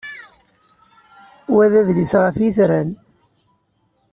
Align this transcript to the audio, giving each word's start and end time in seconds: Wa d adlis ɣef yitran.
Wa 1.53 1.65
d 1.71 1.73
adlis 1.79 2.13
ɣef 2.23 2.35
yitran. 2.43 2.89